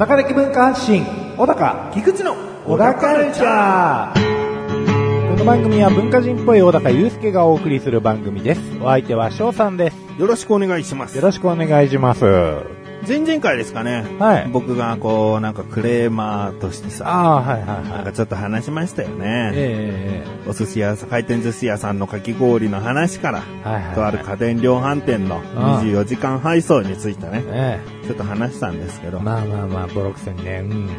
[0.00, 1.04] 高的文化発信、
[1.36, 2.34] 小高菊池の
[2.66, 5.30] 小高カルチャー。
[5.32, 8.62] この番組は文化人っぽい小高祐介がお送りする番組です。
[8.80, 9.96] お相手は翔さんです。
[10.18, 11.22] よろしくお願いしますよ。
[11.24, 12.79] ろしくお願いします。
[13.08, 14.04] 前々回ですかね。
[14.18, 18.04] はい僕がこう、なんかクレーマーとしてさ、ああ、はいはいなんはい。
[18.04, 19.52] かちょっと話しましたよね。
[19.54, 23.94] えお寿司屋さん、回転寿司屋さんのかき氷の話から、えはいはい。
[23.94, 25.40] とある家電量販店の
[25.82, 30.88] 24時間配送についてね、えちょっと話したんですけど、えまあまあまあ、ボロクソにね、うん。
[30.88, 30.90] い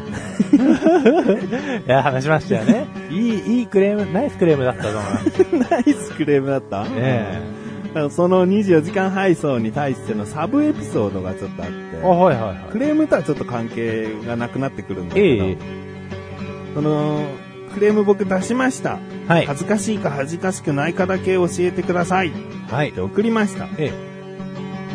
[1.86, 2.86] や、話しましたよね。
[3.10, 5.70] いい、いいクレーム、ナイスクレームだったと思います。
[5.70, 6.84] ナイスクレームだった？
[6.96, 7.61] え
[8.10, 12.72] その24時間配送に対してのサブエピソードがちょっとあってはいはいはい。
[12.72, 15.58] クレームとはちょっと関係がなくなってくるんだけど、ええ
[16.74, 17.22] その、
[17.74, 18.98] クレーム僕出しました。
[19.28, 19.46] はい。
[19.46, 22.32] 恥ずかしいか恥ずかしくないかだけ教えてくださいっ
[22.70, 23.00] はいて。
[23.00, 23.68] 送りました。
[23.78, 23.92] え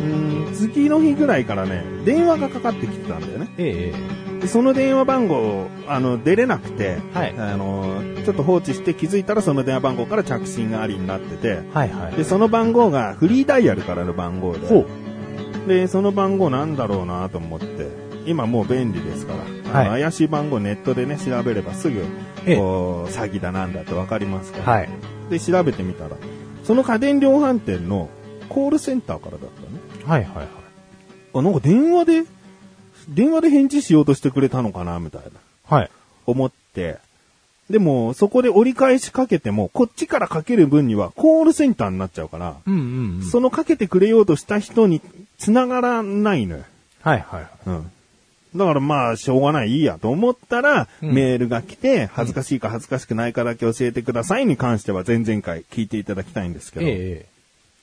[0.02, 3.48] ーん、次の日ぐらいからね、電話がかかってきてたんだよね。
[3.58, 12.14] ええその電話番号、あの、出れなくて、はいあの、ちょっと放置して気づいたらその電話番号から着信がありになってて、はいはい。
[12.14, 14.86] で、その番号がフリーダイヤルからの番号で。
[15.66, 17.88] で、その番号なんだろうなと思って、
[18.26, 19.38] 今もう便利ですから、
[19.72, 22.04] はい怪しい番号ネットでね、調べればすぐ、
[22.46, 24.88] ええこう、詐欺だなんだってわかりますから、はい。
[25.30, 26.16] で、調べてみたら、
[26.64, 28.08] その家電量販店の
[28.48, 29.68] コールセンターからだったね。
[30.06, 30.46] はいはいはい。
[31.34, 32.24] あ、なんか電話で、
[33.08, 35.28] 電話で返事しようとしてくれたのかなみたいな。
[35.76, 35.90] はい。
[36.26, 36.98] 思って。
[37.70, 43.22] でも、そこで折り返しかけても、こっちからかける分にはコールセンターになっちゃうから、うんうんうん。
[43.22, 45.02] そのかけてくれようとした人に
[45.38, 46.64] 繋がらないのよ。
[47.02, 47.46] はいはい。
[47.66, 47.90] うん。
[48.56, 57.38] だからまあ、しょうがない、いいやと思ったら、うんメールが来て、恥ずかしいか恥ずかしくないかだけ教えてくださいに関しては前々回聞いていただきたいんですけど、ええ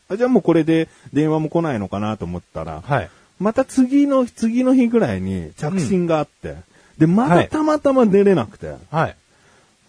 [0.07, 3.09] あじゃあもうこれで電話も来ないのかなと思ったら、はい。
[3.39, 6.55] また次の、次の日ぐらいに着信があって、
[6.97, 9.15] で、まはいたたまたま出れなくて、はい。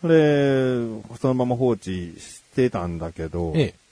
[0.00, 0.86] それ、
[1.20, 3.86] そのまま放置してたんだけど、ええ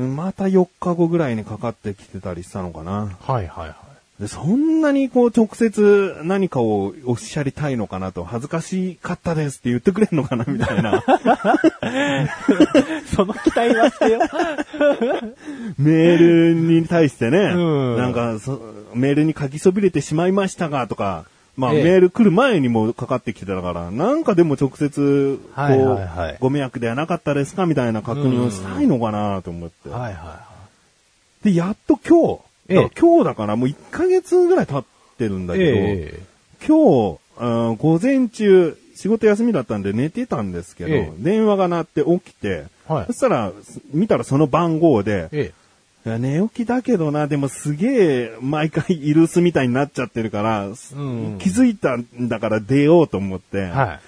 [0.00, 3.16] また4日後ぐらいにかかってきてたりしたのかな。
[3.20, 3.87] はいはいはい。
[4.20, 11.04] でそんなにこう直接何かをおっしゃりたいのかなと、恥ずかしかったですって言ってくれるのかなみたいな。
[13.14, 14.18] その期待はしてよ。
[15.78, 17.58] メールに対してね、う
[17.94, 18.60] んなんかそ、
[18.92, 21.24] メールに書きそびれてしまいましたがとか、
[21.56, 29.90] まあ、ええメール来る前にもかかってきてたから、なんかでも直接、こう、はいはいはいご迷惑ではなかったですかみたいな確認をしたいのかなと思って。
[29.90, 30.40] はいは
[31.44, 34.84] で、やっと今日、ええ今日だからもう1ヶ月ぐらい経っ
[35.16, 35.58] てるんだい。
[35.58, 36.20] けど、え
[36.66, 43.52] 今日、午前中、仕事休みだったんで寝てたんですけど、ええ電話が鳴って起きて、はいそしたら、
[43.92, 45.52] 見たらその番号で、
[46.04, 50.74] 寝起きだけどな、でもすげえ毎回イルスみたいになっちゃってるから、ん
[51.38, 54.00] 気づいたんだから出ようと思って、えはい。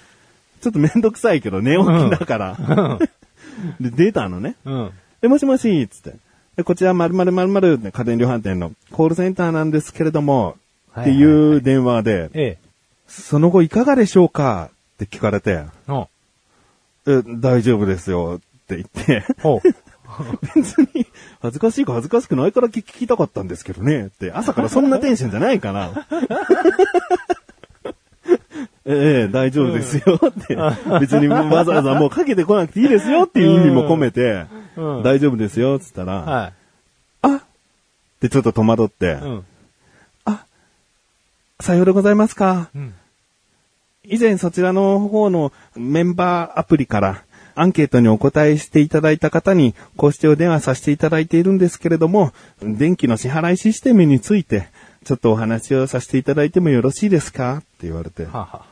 [0.61, 2.99] ちょっとめんどくさいけど寝起きだから、
[3.79, 4.55] で出たのね。
[4.65, 4.91] うん。
[5.21, 6.15] で、もしもし、つって。
[6.55, 10.57] で、こちら、〇〇〇〇家電量販店のコールセンターなんですけれども、
[10.91, 12.57] はいっていう電話で、ええ。
[13.07, 14.69] その後いかがでしょうか？
[14.95, 16.09] って聞かれて、ほ
[17.07, 18.39] え大丈夫ですよ。
[18.39, 19.23] って言って。
[20.55, 21.07] 別に
[21.41, 24.07] 恥ずかしいか恥ずかしくないから聞きたかったんですけどね。
[24.07, 25.91] って、朝からそんなテンションじゃないかな。
[28.83, 30.19] ええ大丈夫ですよ。
[30.27, 30.57] って。
[30.99, 33.23] 別にわざわざもうかけてこなくていいですよ。
[33.23, 34.45] っていう意味も込めて、
[34.77, 36.53] うん大丈夫ですよって言ったら、は
[37.21, 37.41] あっ
[38.19, 39.09] てちょっと戸惑って、い。
[39.11, 39.45] うん。
[41.59, 42.71] さようでございますか。
[42.73, 42.95] うん。
[44.03, 47.23] 以前そちらの方のメンバーアプリから
[47.53, 52.33] アンケートにお答えしていただいた方にこうしてお電話させていただいているんですけれども、
[52.63, 54.69] 電気の支払いシステムについて
[55.03, 57.57] ちょっとお話をさせていただいてもよろしいですか？
[57.57, 58.65] って言われて、はあはあ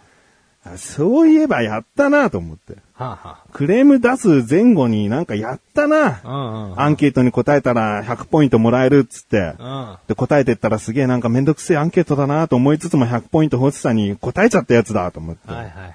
[0.77, 2.75] そういえばやったなと思って。
[2.97, 3.03] あ。
[3.03, 6.21] はあはクレーム出す前後になんかやったな。
[6.23, 6.29] あ。
[6.29, 6.81] うんうん。
[6.81, 9.55] アンケートに答えたら100ポイントもらえるっつって。
[9.57, 9.97] うん。
[10.07, 15.51] で、答えてったらすげえなんかめんどくせえアンケートだなと思いつつも100ポイント欲しさに答えちゃったやつだと思って。
[15.51, 15.87] はいはいは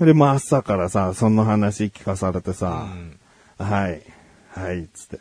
[0.00, 0.04] い。
[0.06, 3.18] で、まあ朝からさ、その話聞かされてうさ、ん。
[3.58, 4.02] はい、
[4.52, 5.20] はい、つって。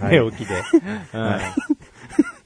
[0.00, 0.54] 寝起きで。
[1.12, 1.40] うん。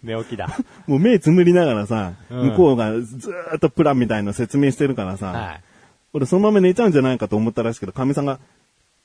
[0.04, 0.48] 寝起きだ。
[0.86, 5.60] もう目つむりながらさ、うん向こうがずーっとプランみたいの説明してるからさ、はい。
[6.12, 8.38] 俺そのまま寝ちゃうんじゃないかと思ったらしいけど、かみさんが、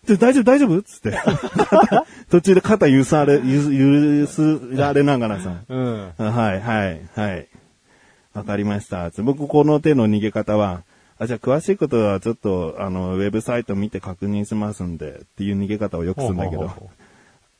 [0.06, 0.82] ちょ大丈夫大丈夫？
[0.84, 1.12] つって。
[1.12, 6.12] 肩 途中で肩揺され、ゆゆすられながらさ、うん。
[6.18, 7.48] はい、はい、はい。
[8.34, 9.10] わかりました。
[9.24, 10.84] 僕この手の逃げ方は、
[11.18, 16.60] あ、じゃあ詳しいことはちょっと、あの、ウェブサイト見て確認しますんで、っていう逃げ方をよくするんだけど。
[16.60, 16.90] ほうほうほう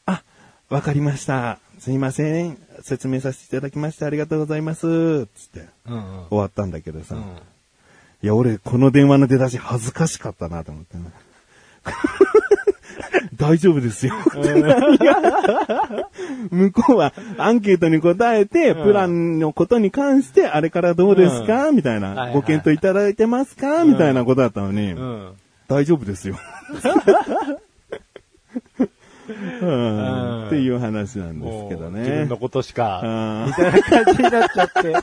[0.06, 0.24] あ、
[0.70, 1.60] わかりました。
[1.80, 2.58] すいません。
[2.82, 5.26] 説明させていただきましてありがとうございます。
[5.26, 6.02] つって、うんうん。
[6.30, 7.16] 終わったんだけどさ。
[7.16, 7.24] うん
[8.22, 11.06] いや、俺、この電話の出だし恥ずかしかったなと思ってね。
[13.38, 14.14] 大丈夫ですよ。
[16.52, 25.32] 向こうはアンケートに答えて、うんプランのことに関して、あれからどうですか、みたいな、ご検討いただいてますか、みたいなことだったのに、うん。
[25.70, 26.36] 大丈夫ですよ。
[29.62, 32.38] うんうんっていう話なんですけどね自分の。
[32.38, 34.96] ことしか、うんみたいな感じになっちゃって。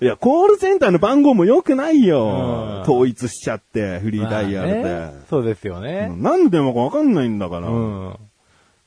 [0.04, 2.24] いや、コールセンターの番号も良くないよ。
[2.24, 4.74] うん統一しちゃって、フリーダイヤルで。
[4.82, 6.08] まあねそうですよね。
[6.10, 7.68] うん何の電話かわかんないんだから。
[7.68, 8.16] うん。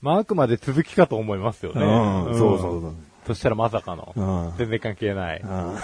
[0.02, 1.82] まあ、あくまで続きかと思いますよね。
[1.84, 2.94] うんそうそうそう。
[3.28, 4.22] そしたらまさかの、う
[4.54, 5.42] ん全然関係ない。
[5.42, 5.76] うん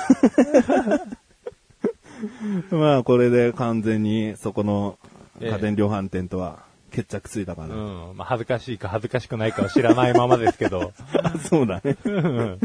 [2.79, 4.97] まあ、これで完全にそこの
[5.39, 7.75] 家電量販店とは決着ついたかな。
[7.75, 8.17] うん。
[8.17, 10.93] まあ、恥ずかしいか恥ずかしくないかは知らないままですけど。
[11.49, 11.97] そうだね。
[12.05, 12.59] うん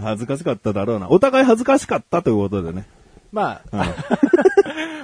[0.00, 1.08] 恥ずかしかっただろうな。
[1.08, 2.86] お互い恥ずかしかったということでね。
[3.32, 3.84] まあ、 ま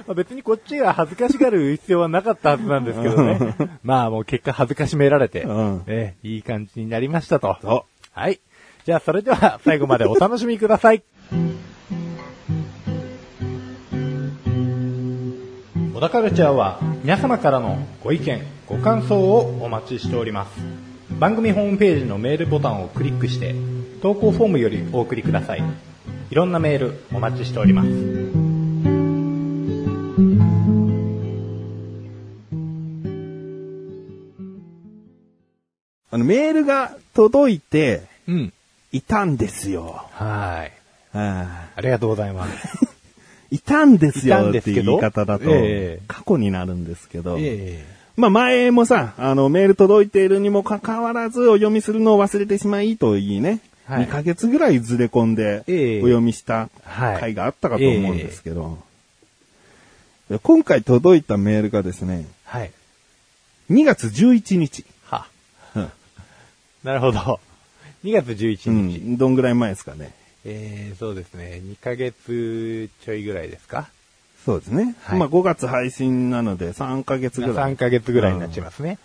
[0.09, 3.55] あ別にこっちが恥ずかしがる必要はなかったはずなんですけどね。
[3.83, 7.57] まあもう結果恥ずかしめられて、うんええいい感じになりましたと。
[7.61, 8.39] そはい。
[8.85, 11.03] じゃあそれでは最後までお楽しみください。
[16.03, 20.59] 田カルチャーは皆様からのご意見、ご感想をお待ちしております。
[21.17, 23.55] 番組ホームページのメールボタンをクリックして
[24.01, 25.63] 投稿フォームよりお送りください。
[26.29, 27.87] いろんなメールお待ちしております。
[36.11, 38.53] あの、メールが届いてうん。
[38.91, 40.05] いたんですよ。
[40.11, 40.73] はい。
[41.13, 42.82] あありがとうございます。
[43.53, 47.85] いたんですよっていう言い方だとええ、過去になるんですけど、え
[48.17, 58.79] まあ前もさ、あの、メール届いているにもかかわらずお読みするのを忘れてしまいといいね、はい2ヶ月ぐらいずれ込んでええお読みしたはい回があったかと思うんですけど、
[60.31, 62.71] で今回届いたメールがですね、はい。
[63.69, 64.83] 2月11日。
[65.05, 65.27] は。
[65.75, 65.91] う ん
[66.83, 67.39] なるほど。
[68.03, 68.99] 2月11う日。
[68.99, 70.11] ん、どんぐらい前ですかね。
[70.45, 71.61] えー、そうですね。
[71.63, 73.89] 2ヶ月ちょいぐらいですか？
[74.45, 74.95] そうですね。
[75.03, 77.73] はいまあ5月配信なので3ヶ月ぐらい。
[77.73, 78.97] 3ヶ月ぐらいになっちゃいますね。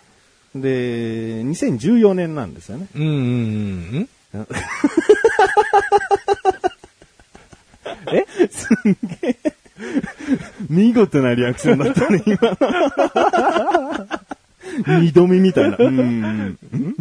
[0.55, 2.87] で、2014年なんですよね。
[2.95, 4.47] うん、うん、 うん。
[8.11, 8.25] え？
[10.69, 12.37] 見事なリアクションだったね、今。
[15.01, 15.77] 二度目みたいな。
[15.77, 15.99] うん
[16.73, 16.95] うん。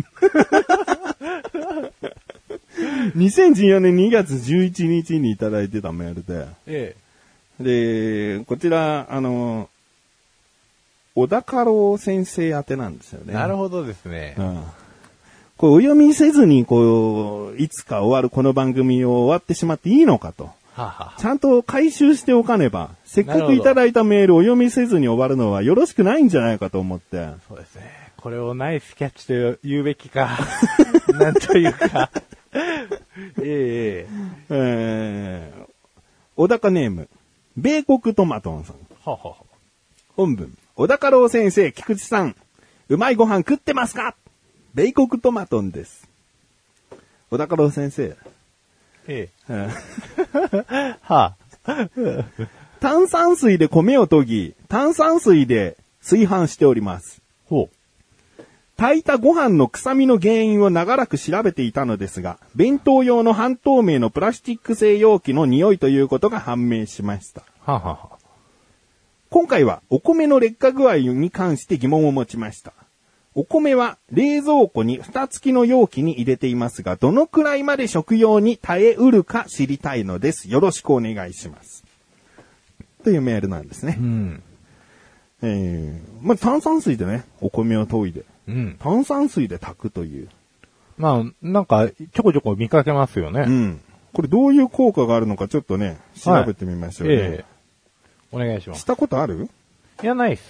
[3.16, 6.96] 2014年2月11日にいただいてたメールで、え
[7.60, 9.68] で、こちら、あの、
[11.14, 13.28] 小田家老先生宛てなんですよえ。
[13.28, 13.34] ね。
[13.34, 14.42] なるほどですねう。
[14.42, 14.62] ん。
[15.56, 20.50] こう、お読みせずに、こう、いつか終わるこの番組を終わってしまっていいのかと。
[21.18, 27.30] ちゃんと回収しておかねば、せっかくいただいたメールをお読みせずに終わるのはよろしくないんじゃないかと思って。
[27.48, 27.90] そうですね。
[28.16, 30.38] これをナイスキャッチと言うべきか、
[31.18, 32.10] なんというか。
[32.52, 32.88] え
[33.42, 34.08] え
[34.50, 35.68] えー、
[36.36, 37.08] 小高ネーム、
[37.56, 38.76] 米国トマトンさん。
[39.04, 39.36] ははは
[40.16, 42.34] 本文、小高郎先生、菊池さん、
[42.88, 44.14] うまいご飯食ってますか？
[44.74, 46.08] 米国トマトンです。
[47.30, 48.16] 小高郎先生、
[49.06, 51.88] ええーえ はあ。
[52.80, 57.20] 炭酸水で米を研ぎ、炭酸水で炊飯しております。
[58.78, 67.40] ほ炊いたご飯の臭みの原因を長らく調べていたのですが、弁当用の半透明のプラスチック製容器の匂いということが判明しました。
[67.40, 67.70] う。
[67.70, 68.18] はあ、はあはあ、
[69.30, 72.72] 今回はお米の劣化具合に関して疑問を持ちました。
[73.34, 80.50] お米は冷蔵庫に蓋付きの容器に入れていますが、どのくらいまで食用に耐えうるか知りたいのです。
[80.50, 81.84] よろしくお願いします。
[83.04, 84.02] というメールなんですねう。
[84.02, 84.42] ん。
[85.42, 88.76] えー、まあ、炭酸水でね、お米を研いで、うん。
[88.80, 90.28] 炭酸水で炊くという。
[90.96, 93.44] まあ、なんか、ちょこちょこ見かけますよね。
[93.46, 93.80] うん。
[94.12, 97.14] これどういう効果があるのかちょっとね、調べてみましょうね。
[97.14, 97.58] はい、ええ
[98.32, 98.80] お願いします。
[98.80, 99.48] したことある？
[100.02, 100.42] いや、ないっす。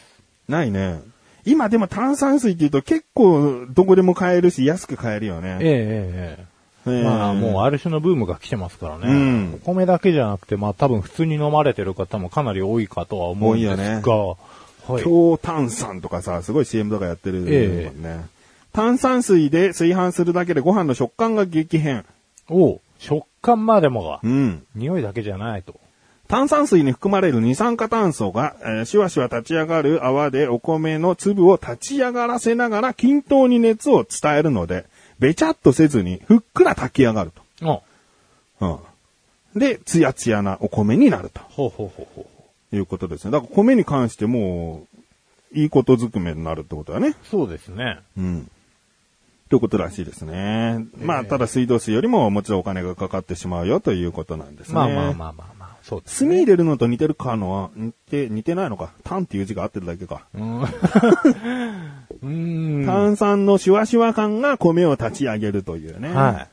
[0.49, 1.01] ないね。
[1.45, 5.59] 今でも炭酸水って言うと結構どこでも買えるし安く買えるよね。
[5.61, 6.47] ええええ。
[6.87, 9.07] えー、まあもうある種のブームが来てますからね。
[9.07, 14.37] うん、お米だけじゃなくて、まあ多分普通に飲まれてる方もかなり多いかとは思うんですが、多いよね、
[14.89, 15.03] はい。
[15.03, 18.27] 強炭酸とかさ、すごい CM とかやってるもんね。
[18.73, 22.05] 炭酸水で炊飯するだけでご飯の食感が激変。
[22.49, 24.65] おう食感までもが、うん。
[24.75, 25.79] 匂いだけじゃないと。
[26.29, 34.85] 炭酸水に含まれる二酸化炭素が、えーシュワシュワ立ち上がる泡でお米の粒を立ち上がらせながら均等に熱を伝えるので、
[35.19, 37.83] べちゃっとせずにふっくら炊き上がるおと。
[39.55, 39.59] うん。
[39.59, 42.27] で、ツヤツヤなお米になるとほうほうほうほう。
[42.73, 43.31] いうことですね。
[43.31, 44.87] だから米に関しても、
[45.53, 47.15] いいことずくめになるってことだね。
[47.25, 48.01] そうですね。
[48.17, 48.51] うん。
[49.49, 50.87] ということらしいですね。
[50.99, 54.75] まあ、ただ水道水よりももちろんお金がかかってしまうよということなんですね。
[54.75, 55.69] まあまあまあまあまあ。
[55.83, 58.93] そうです炭入れるのと似てるかのは、似て、似てないのか。
[59.05, 60.27] 炭っていう字が合ってるだけか。
[60.35, 60.61] うん。
[60.63, 62.87] うーん。
[62.87, 66.11] 炭酸のシュワシュワ感が米を立ち上げるというね。
[66.11, 66.47] は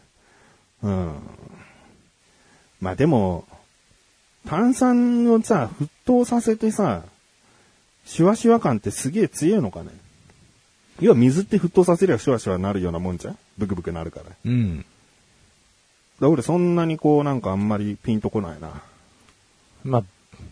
[0.83, 0.85] い。
[0.85, 1.11] うん。
[2.79, 3.43] まあでも、
[4.45, 7.03] 炭酸をさ、沸騰させてさ、
[8.05, 9.89] シュワシュワ感ってすげえ強いのかね。
[10.99, 14.25] 要は水って沸騰させりゃシュワシュワなるようなもんじゃんブクブクなるから。
[14.45, 14.85] うん。
[16.19, 18.81] ら俺そんなにこうなんかあんまりピンとこないな。
[19.83, 20.03] まあ、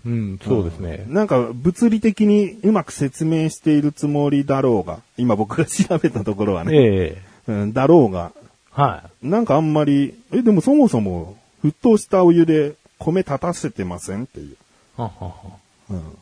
[0.06, 1.06] うん、そうですね。
[1.08, 8.32] なんか物理的にうまく説明しているつもりだろうが、今僕が調べたところはね、ええうん、だろうが、
[8.72, 14.54] はなんかあんまり、え、でもそもそも沸騰したお湯で米立たせてませんっていう。
[14.54, 14.58] い。
[14.96, 15.34] ははは
[15.90, 16.18] うん、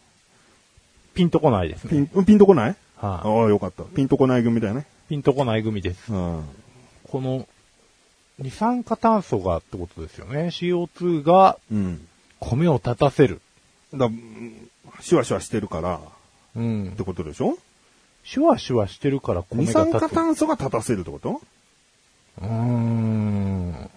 [1.14, 2.10] ピンとこないですピね。
[2.16, 2.66] ン、ピンとこない？
[2.68, 3.84] はいああ、よかった。
[3.84, 4.86] ピンとこない組だよね。
[5.10, 6.14] ピンとこない組です。
[6.14, 6.44] うん。
[7.10, 7.48] この、
[8.40, 10.48] 二酸化炭素がってことですよね。
[10.48, 12.08] CO2 がうん。
[12.40, 13.42] 米を立たせる。
[13.94, 16.00] だ、うんシュワシュワしてるから、
[16.56, 16.96] うんっ。
[16.96, 17.58] てことでしょ？
[18.24, 20.00] シュワシュワしてるから米二が立つ。
[20.00, 21.42] 酸化炭素が立たせるってこと？
[22.42, 23.90] うーん。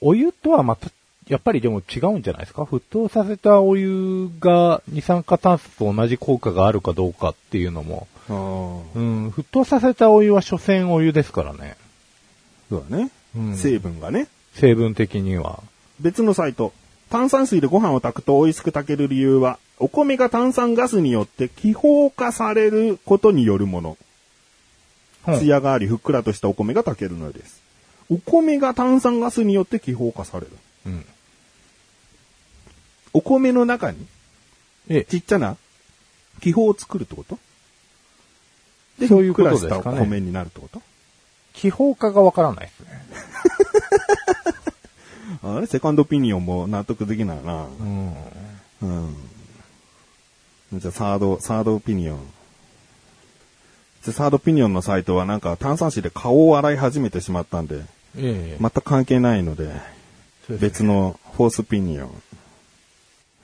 [0.00, 0.90] お湯とはまた、
[1.30, 2.62] やっぱりでも違うんじゃないですか？
[2.62, 8.08] 沸騰させたお湯が二酸化炭素と同じ効果があるかどうかっていうのも。
[8.28, 11.76] うん、沸騰させたお湯は所詮お湯ですからね。
[12.68, 13.10] そうだね。
[13.36, 14.26] うん成分がね。
[14.54, 15.62] 成分的には。
[16.00, 16.72] 別のサイト。
[17.10, 23.90] 炭酸水でご飯を炊くと美味しく炊ける理由は、お米が炭酸ガスによって気泡化されることによるもの。
[25.26, 27.60] うん艶がありふっくらとしたお米が炊けるのです。
[28.10, 30.52] お米が炭酸ガスによって気泡化される。
[30.86, 31.04] うん。
[33.12, 34.06] お米の中に
[34.88, 35.56] ええ、ちっちゃな
[36.40, 37.38] 気泡を作るってこと？
[38.98, 40.82] で、そういうことですかね米になるってこと？
[41.52, 42.88] 気泡化がわからないですね。
[45.42, 45.66] あれ？
[45.66, 47.66] セカンドピニオンも納得できないな。
[47.66, 48.14] うん。
[48.82, 49.16] うん。
[50.74, 52.18] じゃあ、サード、サードピニオン。
[54.02, 57.82] じゃあサードピニオンのサイトはなんか炭酸水で顔を洗い始めてしまったんで、
[58.16, 62.22] ええ全く関係ないので、ですね別のフォースピニオン。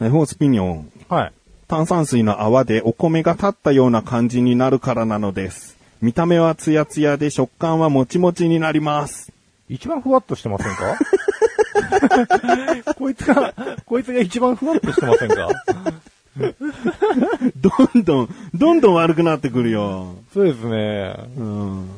[0.00, 0.90] えフォースピニオン。
[1.08, 1.32] はい。
[1.68, 5.76] 炭酸水の泡でお米が立ったような感じになるからなのです。
[6.02, 9.32] 見た目はツヤツヤで食感はもちもちになります。
[9.68, 10.96] 一番ふわっとしてませんか？
[12.94, 15.48] こいつが、こいつが一番ふわっとしてませんか？
[17.56, 20.14] どんどん、どんどん悪くなってくるよ。
[20.34, 21.16] そうですね。
[21.38, 21.88] うん。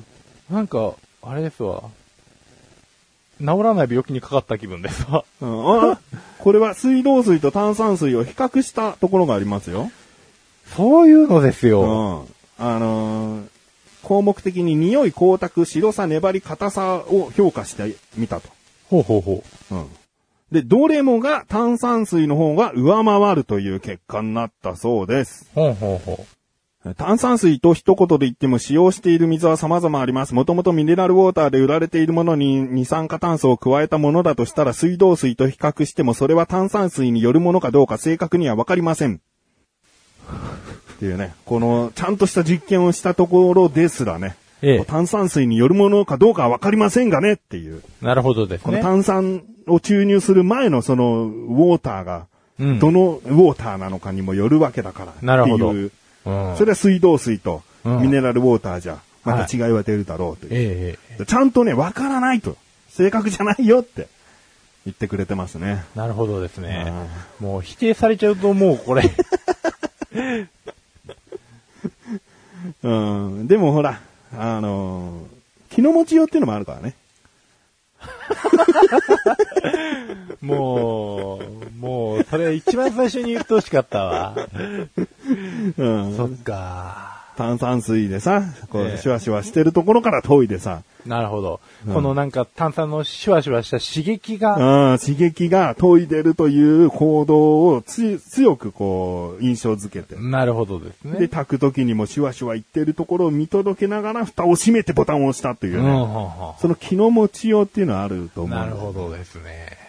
[0.50, 1.82] なんか、あれですわ。
[3.40, 5.24] 治らない病気にかかった気分ですわ。
[5.40, 6.00] うん、あ
[6.38, 9.90] これは水道水と炭酸水を比較したところがありますよ。
[10.76, 12.26] そういうのですうよ。
[12.26, 12.26] ん。
[12.58, 13.48] あのー
[14.02, 18.48] 項目的に匂い、光沢、白さ、粘り、硬さを評価してみたと。
[18.88, 19.86] ほうほうほうん。
[20.50, 25.50] で、どれもが炭酸水の方が上回るという結果になったそうです。
[25.56, 25.60] う。
[25.60, 26.26] ほうほうほ
[26.96, 30.34] 炭酸水と一言で言っても使用している水は様々あります。
[30.34, 39.20] もともとミネラルウォーターで売られているものに二酸化炭素を加えたものだとしたら水道水と比較してもそれは炭酸水によるものかどうか正確にはわかりません。
[40.98, 47.82] っていうね、このちゃんとした実験をしたところですらね、ええ炭酸水によるものかどうかはわかりませんがねっていう。
[48.02, 48.04] う。
[48.04, 48.82] なるほどですこのね。
[48.82, 52.26] 炭酸を注入する前のそのウォーターが、
[52.60, 55.26] うんどのウォーターなのかにもよるわけだからっていう。
[55.26, 55.72] なるほど
[56.28, 60.52] うんそれは水道水とうんミネラルウォーターじゃ、また違いは出るだろうという。
[60.52, 62.56] えええちゃんとね、わからないと。
[62.90, 64.08] 正確じゃないよって
[64.84, 65.84] 言ってくれてますね。
[65.94, 66.92] えなるほどですね。
[67.40, 69.02] もう否定されちゃうともうこれ。
[72.82, 73.46] うん。
[73.46, 74.00] でもほら、
[74.36, 75.38] あのー
[75.70, 76.94] 気の持ちようっていうのもあるからね。
[80.40, 84.36] もう、もう、それ一番最初に言ってほしかったわ。
[85.76, 86.16] うん。
[86.16, 87.17] そっか。
[87.38, 91.60] 炭酸水でさ、こええう、シュワシュワしてるところから遠いでさ、なるほど。
[91.86, 100.16] うんこのなんか炭酸のシュワシュワした刺激が、うん、刺激が研いでるという行動をつ強くこう、印象づけて。
[100.16, 101.28] なるほどですで、ね。
[101.28, 105.92] 炊く時にもシュワシュワいってるところを見届けながら蓋を閉めてボタンを押したといううん、ね。
[105.92, 108.58] ほんほんその気の持ちようっていうのはあると思う。
[108.58, 109.87] なるほどですね。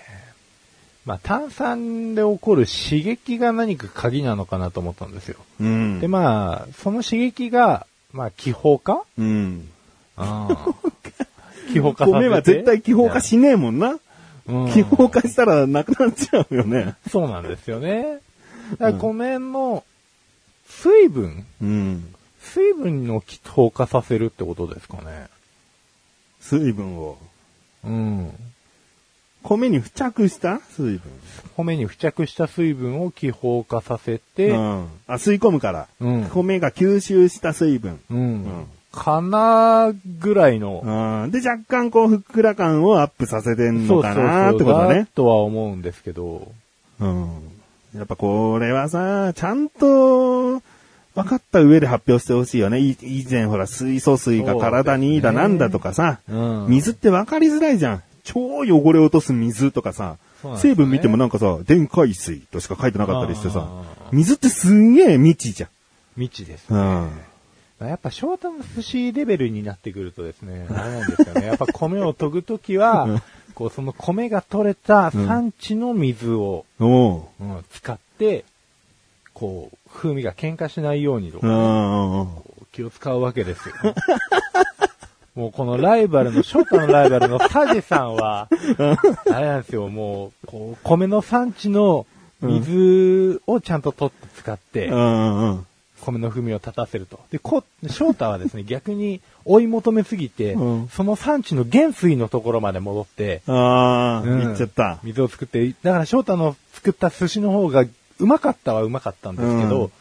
[1.05, 5.37] まあ、炭酸で起こる刺激が何か鍵なのかなと思ったんですよ。
[5.59, 9.03] うんで、まあ、その刺激が、まあ、気泡化？
[9.17, 9.69] うん。
[11.71, 12.19] 気泡化させて？
[12.19, 13.91] 米は絶対気泡化しねえもんな。
[13.91, 13.99] うん
[14.73, 16.95] 気泡化したらなくなっちゃうよね。
[17.11, 18.19] そうなんですよね。
[18.71, 19.83] だから米の
[20.67, 22.15] 水分、うん。
[22.41, 25.27] 水分を気泡化させるってことですかね。
[26.41, 27.17] 水分を。
[27.83, 28.31] うん。
[29.43, 31.01] 米に付着した水分。
[31.55, 34.87] 米に付着した水分を気泡化させて、うん。
[35.07, 35.87] あ、吸い込むから。
[35.99, 37.99] うん米が吸収した水分。
[38.09, 38.17] うん。
[38.17, 41.31] うんかなぐらいの、うん。
[41.31, 45.07] で、若干こう、ふっくら感をアップさせてんのかなってことね。
[45.13, 46.51] とは思うんですけど、
[46.99, 47.27] うん。
[47.95, 50.61] やっぱこれはさ、ちゃんと、
[51.15, 52.79] 分かった上で発表してほしいよね。
[52.79, 58.03] い以前ほら、水素水が体にいいだなんだとかさ、うん水って分かりづらいじゃん。
[58.29, 63.83] 超汚れ落とす水とかさ、ね成分見てもなんかさ、電解水としか書いてなかったりしてさあ、
[64.13, 65.69] 水ってすんげえ未知じゃん。
[66.15, 66.79] 未知ですね。
[67.81, 67.87] うん。
[67.87, 71.47] やっぱショートの寿司レベルになってくるとですね、あれなんですよね。
[71.47, 73.21] やっぱ米を研ぐときは、
[73.53, 77.21] こうその米が取れた産地の水を、おう。
[77.41, 78.45] うん使って、
[79.33, 81.47] こう、風味が喧嘩しないようにとか。
[82.71, 83.75] 気を使うわけですよ。
[85.39, 88.49] もうこのライバルの、ショートのライバルのサジさんは、
[89.31, 92.05] あれなんですよ、もう、こう、米の産地の
[92.41, 94.89] 水をちゃんと取って使って。
[96.01, 97.21] 米の風味を立たせると。
[97.31, 104.99] で、こ、翔太はですね、逆に追い求めすぎて、うんその産地の原水のところまで戻って、ああ、うん言っちゃった。
[105.03, 107.85] 水を作って、だから翔太の作った寿司の方が
[108.19, 109.91] うまかったはうまかったんですけど、うん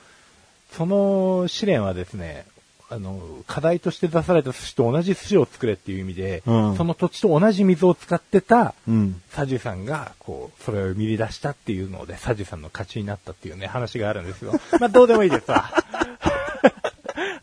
[0.73, 2.45] その試練はですね、
[2.91, 9.21] あの、課題として出された寿司と同じ寿司を作れっていう意味で、うんその土地と同じ水を使ってた、うん。
[9.31, 14.53] サジュさんが、こう、それを見出したっていうので、サジュさんの勝ちになったっていうね、話があるんですよ。
[14.81, 15.71] まあ、どうでもいいですわ。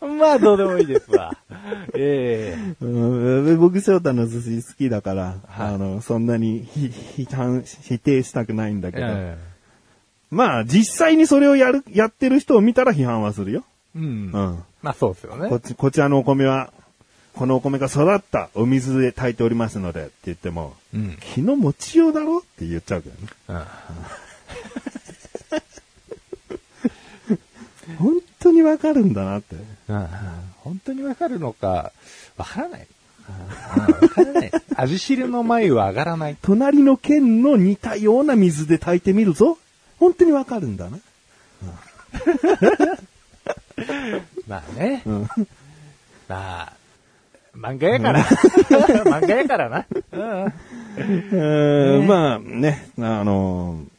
[0.18, 1.36] まあ、どうでもいいですわ。
[1.94, 6.92] ええうん僕、翔太の寿司好きだから、はいあの、そんなにひ
[7.24, 9.38] 批判否定したくないんだけど、え
[10.30, 13.64] まあ、実際にそれをやる、やってる人を見たら批判はするよ。
[13.94, 14.30] えうん。
[14.32, 14.64] うん。
[14.86, 15.56] まあ、そうですよねこ。
[15.56, 16.72] っち、こちらのお米は、
[17.34, 21.18] このお米が育ったお水で炊いておりますのでって言っても、うん。
[21.34, 23.28] 気の持ちようだろって言っちゃうけどね。
[23.48, 23.62] うん
[27.98, 29.56] 本当にわかるんだなって。
[29.88, 30.08] うん
[30.62, 31.90] 本当にわかるのか、
[32.36, 32.86] わからない。
[33.28, 34.52] うんわからない。
[34.76, 36.36] 味汁の眉は上がらない。
[36.42, 39.58] 隣の県の似たような水で炊いてみるぞ。
[39.98, 40.98] 本当にわかるんだな。
[44.46, 45.02] まあね。
[45.06, 45.28] うん。
[46.28, 46.72] まあ、
[47.54, 48.24] 漫画やから。
[49.04, 49.86] 漫画やからな。
[50.12, 50.52] うん
[50.98, 53.96] えーまあね、あのー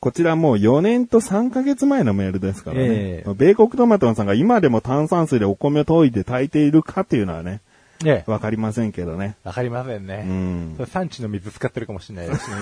[0.00, 2.82] こちらもう4年と3ヶ月前のメールですからね。
[2.88, 7.60] ええ米国トマトンさんが今でも炭酸水でお米を研いで炊いているかっていうのはね、
[8.04, 9.34] ねわかりませんけどね。
[9.42, 10.22] わかりませんうね。
[10.22, 10.84] んそ。
[10.84, 12.56] れ産地の水使ってるかもしれないですね、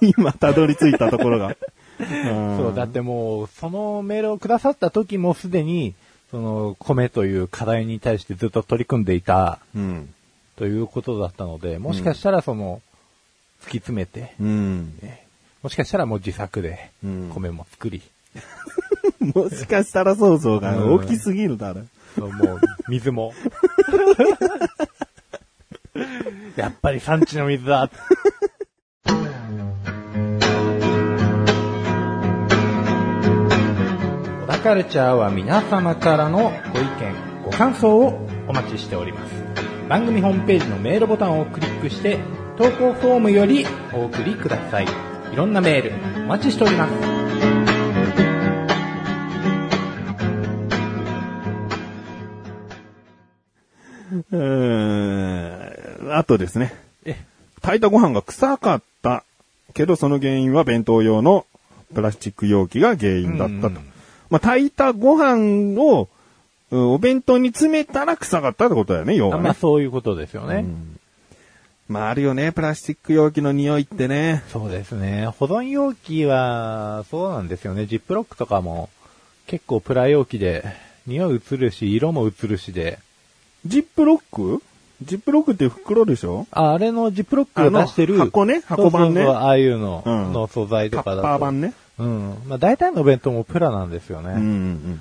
[0.00, 0.22] 今。
[0.30, 1.56] 今たどり着いたところが。
[2.00, 5.94] うんそう、だってもう、そのメールをくださった時もすでに、
[6.30, 10.14] その、米という課題に対してずっと取り組んでいた、うん。
[10.56, 12.82] ということだったので、もしかしたらその、
[13.62, 14.92] 突き詰めて、うん。
[15.62, 18.02] もしかしたらもう自作でうん、米も作り、
[19.34, 21.82] もしかしたら想像が大きすぎるだろ。
[22.16, 23.32] もう、水も。
[26.56, 27.90] やっぱり産地の水だ。
[34.60, 39.32] カルチャーは皆様からのご意見、ご感想をお待ちしております。
[39.88, 42.18] 番組ホームページのメールボタンをクリックして、
[42.56, 44.86] 投稿フォームよりお送りください。
[45.32, 45.92] いろんなメール、
[46.24, 46.92] お待ちしております。
[54.32, 56.16] うーん。
[56.16, 56.74] あとですね。
[57.04, 57.16] え、
[57.62, 59.24] 炊いたご飯が臭かった。
[59.74, 61.46] けどその原因は弁当用の
[61.94, 63.97] プラスチック容器が原因だったと。
[64.30, 66.08] うんまあ、炊いたご飯を、うん
[66.70, 69.40] お弁当に詰めたら臭かったってことだよね、要はね。
[69.40, 70.56] あまあそういうことですよね。
[70.56, 70.98] うん
[71.88, 74.42] まあ、あるよね、プラスチック容器の匂いってね。
[74.52, 75.28] そうですね。
[75.38, 77.86] 保存容器は、そうなんですよね。
[77.86, 78.90] ジップロックとかも、
[79.46, 80.62] 結構プラ容器で、
[81.06, 82.98] 匂い移るし、色も移るしで、
[83.64, 84.62] ジップロック？
[85.02, 86.46] ジップロックって袋でしょ？
[86.50, 88.18] あ、あれのジップロックを出してる。
[88.18, 91.22] 箱ね箱版ねそうそうそうああいうの、うんの素材とかだと。
[91.22, 91.72] パー版ね。
[91.98, 92.38] うん。
[92.46, 94.30] まあ大体のお弁当もプラなんですよね。
[94.30, 95.00] うんうん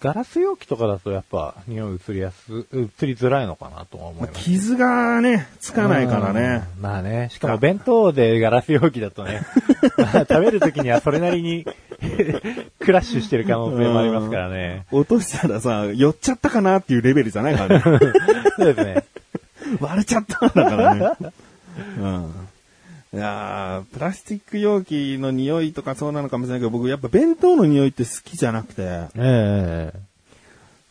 [0.00, 4.44] ガラス容器とかだとやっぱ匂い移りやす、移りづらいのかなとは思います。
[4.44, 6.68] 傷がね、つかないからね。
[6.76, 6.82] うん。
[6.82, 9.42] まあね、しかも弁当でガラス容器だとね、
[9.98, 11.66] まあ食べるときにはそれなりに
[12.78, 14.86] クラッシュしてる可能性もありますからね。
[14.92, 17.82] 落としたらさ、寄っちゃったかなっていうレベルじゃないからね。
[18.56, 19.04] そうですね。
[19.80, 21.10] 割れちゃったんだからね。
[21.98, 22.34] うん。
[23.12, 28.82] いやープラスチック容器の匂いとかそうなのかもしれないけど、僕やっぱ弁当の匂いって好きじゃなくて、
[29.16, 30.00] ええ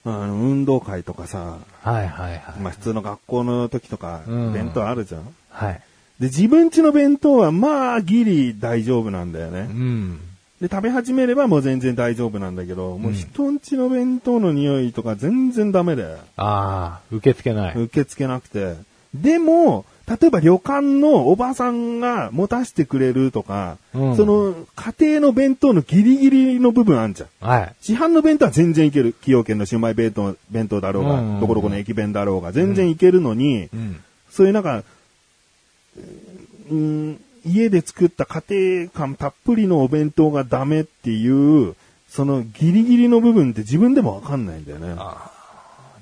[0.04, 2.60] あの、運動会とかさ、はいはいはい。
[2.62, 5.36] まあ普通の学校の時とか、うん弁当あるじゃん。
[5.50, 5.82] はい。
[6.20, 9.62] で、自分家の弁当はまあギリ大丈夫なんだようね。
[9.64, 10.18] ん。
[10.60, 17.76] で、食べ始めればもう全然大丈夫なんだけど、もう人ん家の弁当の匂いとか全然ダメで、ああ、受け付けない。
[17.76, 18.76] 受け付けなくて。
[19.14, 27.30] でも、例えば旅館のおばさんが持たせてくれるとか、うんその家庭の弁当のギリギリの部分あんじゃん。
[27.50, 27.76] はい。
[27.82, 29.14] 市販の弁当は全然いける。
[29.20, 34.02] 崎陽軒のシウマイ弁当弁当だろうが、どこどこの駅弁だろうが、全然いけるのに、うん。
[34.30, 34.84] そういうなんか、
[36.70, 41.76] うん、家で作った家庭感たっぷりのお弁当がダメっていう、
[42.08, 44.96] そのギリギリの部分って自分でもわかんないんだよね。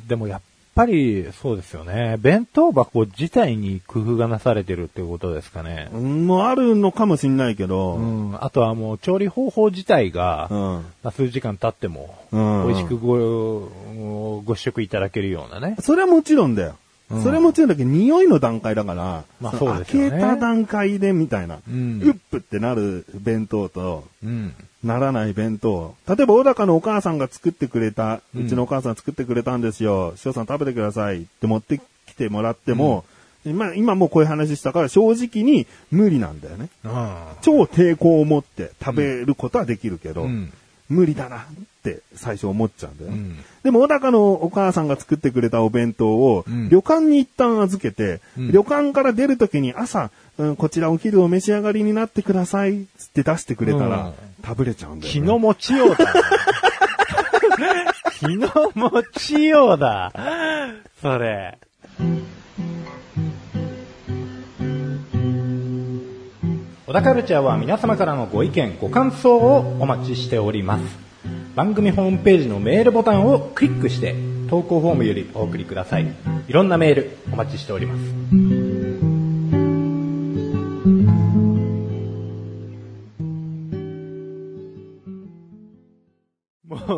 [0.08, 0.41] でもやっ
[0.76, 2.18] ぱりそうですよね。
[2.20, 5.90] 弁当箱自体に工夫がなされてるっていうことですかね。
[5.94, 8.32] うん、もうあるのかもしんないけど、ううん。
[8.34, 8.44] ん。
[8.44, 10.58] あとはもう調理方法自体が、うん。
[10.58, 15.78] まあ数時間経っても、うん美味しくご、ご試食いただけるようなね。
[15.82, 16.76] それはもちろんだよ。
[17.10, 24.56] うんそれはもちろんだけど、匂いの段階だから、まあのそうですよね開けた段階でみたいな、うんうっぷってなる弁当と、うん。
[24.86, 25.95] ならない弁当。
[26.08, 30.13] 例えば、小高のお母さんが作ってくれた、ううんちのお母さん作ってくれたんですよ。
[30.15, 33.04] 翔さん食べてくださいって持ってきてもらっても、
[33.45, 36.69] 今、今もうこういう話したから正直に無理なんだよね。
[37.41, 40.52] 超抵抗を持って食べることはできるけど、うん。
[40.88, 41.41] 無理だなっ
[41.84, 43.17] て最初思っちゃうんだよね。
[43.17, 43.38] うん。
[43.63, 54.13] でも、小高のお母さんが作ってくれたお弁当を、うん旅館に一旦預けて、うん旅館から出るときに朝、うんこちらお昼お召し上がりになってください、つって出してくれたら、うん
[54.45, 55.19] 食べれちゃうんだよ、ね。
[55.19, 56.13] 気の持ちようだな。
[58.19, 60.12] 気の持ちようだ。
[61.01, 61.58] それ。
[66.86, 70.84] 小田カルチャーは皆様からのご意見、ご感想をお待ちしております。
[71.55, 74.15] 番組ホームページのメールボタンをクリックして、
[74.49, 76.05] 投稿フォームよりお送りください。
[76.47, 78.55] いろんなメールお待ちしております。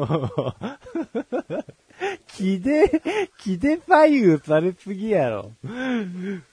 [2.27, 3.01] 気で、
[3.39, 5.51] 気で左右されすぎやろ。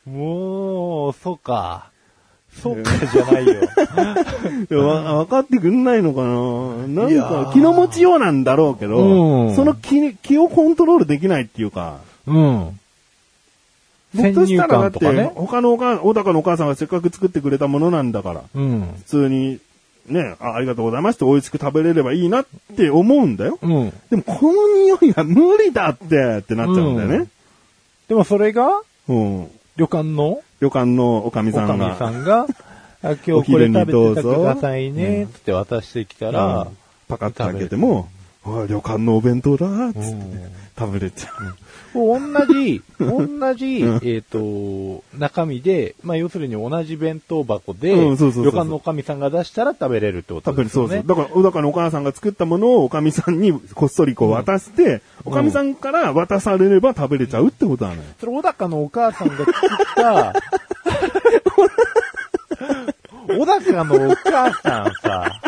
[0.07, 1.91] もう、そうか。
[2.63, 3.55] そうかじゃないよ。
[3.55, 3.57] い
[4.73, 12.81] やわ分かってくんないのかなないんか気の持ちようなんだろうけど、うんその気気をコントロールできないっていうか、うん。
[14.15, 15.33] 先僕とし入たらだって、観とかね。
[15.35, 18.95] 他のおか小高のお母さんがせっかく作ってくれたものなんだから、うん。
[18.99, 19.59] 普通に、
[20.07, 23.59] ねあ、ありがとうございますって美味しく食べれればいいなって思うんだよ。
[23.63, 23.93] うん。
[24.11, 27.29] でもこの匂いは無理だってってなっちゃうんだよね。
[28.09, 29.51] でもそれが、うん。
[29.77, 30.43] 旅館の？
[30.61, 32.47] 旅館のおかみおかみさんが。
[33.03, 38.09] 今日これ食べてくださいね、つって渡してきたら、うんパカッと開けても、
[38.45, 41.55] 旅館のお弁当だっつってうん食べれちゃう。
[41.95, 42.19] 同
[42.53, 50.89] じ、同じ、うんえっ、と、中身で、まあ要するに同じ弁当箱で、旅館のおかみさんが出したら食べれるってこと食べる、ですよね。
[50.89, 51.07] そうそう。
[51.07, 58.03] だから、小高のお母さんが作ったものをおかみさんにこっそりこう渡して、おかみさんから渡されれば食べれちゃうってことなのよ。
[58.19, 59.55] それ、小高のお母さんが作っ
[59.95, 60.35] た、
[63.29, 65.41] 小高のお母さんさ、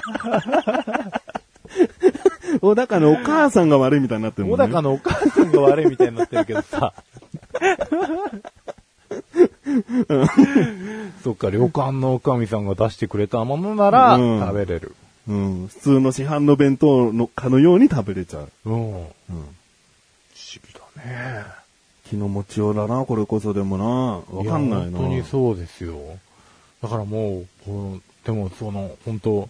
[2.61, 4.67] 小高のお母さんが悪いみたいになってるもんね。
[4.67, 6.93] 小高のお母さんが悪いみたいになってるけどさ。
[11.23, 14.95] そっか、旅館のおかみさんが出してくれたものならうん食べれる。
[15.29, 15.67] うん。
[15.69, 18.51] 普通の市販の弁当のかのように食べれちゃう。
[18.65, 18.83] うん。
[18.83, 18.97] 不うん。
[18.97, 19.07] 思
[20.55, 21.45] 議だね。
[22.05, 23.85] 気の持ちようだな、これこそでもな。
[24.37, 24.85] わかんないな。
[24.87, 25.97] や本当にそうですよ。
[26.83, 29.49] だからもう、こうでもその、本当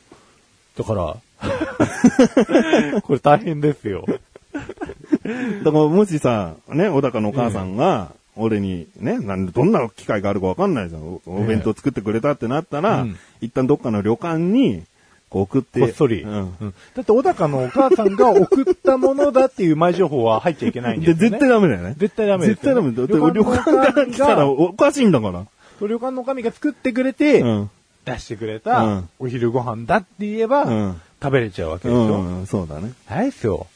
[0.79, 1.17] だから、
[3.03, 4.05] これ大変ですよ。
[4.07, 11.03] だからもしさ、ね、小高のお母さんが、俺にね、なんで、どんな機会があるかわかんないじゃん。
[11.03, 14.83] おお弁当作ってくれたってなったら、うん一旦どっかの旅館に、
[15.29, 15.81] こう送って。
[15.81, 16.23] こっそり。
[16.23, 16.33] うん。
[16.33, 21.15] うんだって小高のお母さんが送ったものだっていう前情報は入っちゃいけないんでね。
[21.15, 21.95] 絶対ダメだよね。
[21.99, 23.07] 絶対ダメね、絶対ダメだよ。
[23.07, 25.45] だって旅館から来たらおかしいんだから。
[25.81, 27.71] 旅館の神が作ってくれて、うん。
[28.07, 32.19] 出してくれた、うんお昼ご飯だって言えば、うん食べれちゃうわけうでしょ？
[32.23, 32.93] ん、そうだね。
[33.07, 33.67] はいっすよ。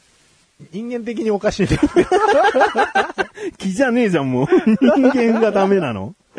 [0.71, 1.91] 人間的におかしいですよ。
[3.57, 4.47] 気じゃねえじゃん、もう。
[4.47, 6.13] 人間がダメなの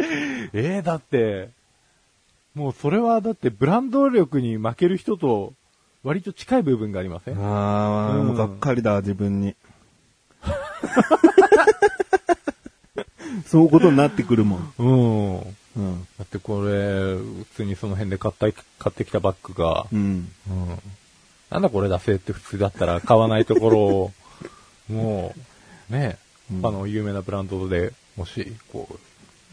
[0.53, 1.49] えー、だって、
[2.55, 5.55] もうそれはだってブランド力に負ける人と
[6.05, 7.39] 割と近い部分がありません？
[7.39, 9.57] ああ、うんもうがっかりだ、自分に。
[13.47, 14.73] そういうことになってくるもん。
[14.79, 14.93] う
[15.39, 15.41] ん。
[15.77, 16.07] うん。
[16.19, 16.71] だってこれ、
[17.17, 20.01] 普通にその辺で買った、買ってきたバッグが、うん。
[20.01, 20.79] うん。
[21.51, 24.13] なんだこれ出せって普通だったら買わないところを、
[24.93, 25.35] も
[25.91, 26.19] う、ね、
[26.51, 28.89] うんあの、有名なブランドで、もし、こ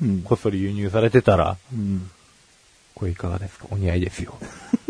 [0.02, 0.22] う、うん。
[0.24, 2.10] こっそり輸入されてたら、うん
[2.96, 3.68] これいかがですか？
[3.72, 4.38] お似合いですよ。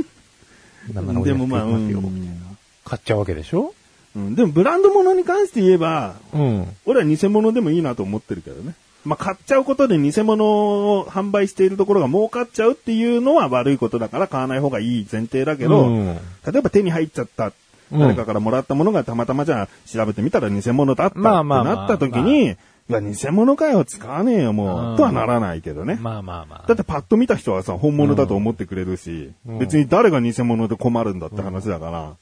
[0.93, 3.75] なんならおまあ、うしますよん買っちゃうわけでしょ？
[4.15, 4.33] うん。
[4.35, 6.75] でもブランド物に関して言えば、うん。
[6.87, 8.73] 俺は偽物でもいいなと思ってるけどね。
[9.05, 16.17] まあ、買っちゃうことで偽物を販売しているところが儲かっちゃうっていうのは悪いことだから買わない方がいい前提だけど、うん。
[16.45, 17.53] 例えば手に入っちゃった、
[17.91, 17.99] うん。
[17.99, 22.55] 誰かからもらったものがたまたまじゃあ調べてみたら偽物だったってなった時に、
[22.89, 24.97] いや、偽物かよ、使わねえよ、もう、うん。
[24.97, 25.99] とはならないけどね。
[26.01, 26.67] まあまあまあ。
[26.67, 29.59] だってパッと見た人はさ、本物だと思ってくれるし、うん。
[29.59, 32.15] 別に誰が偽物で困るんだって話だから、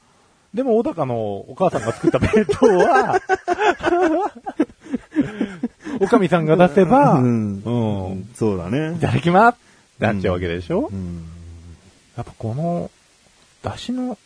[0.53, 3.21] でも、小高のお母さんが作った弁当は、
[5.99, 8.29] おかみさんが出せば、ううんん。
[8.35, 8.99] そうだねい。
[8.99, 9.57] ただきます
[9.99, 11.25] なっちゃうわけでしょ、うん
[12.15, 12.89] やっぱこの、
[13.63, 14.17] 出汁の、